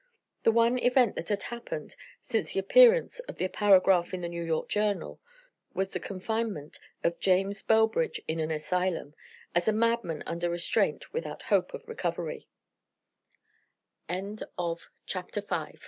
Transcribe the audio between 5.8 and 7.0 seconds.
the confinement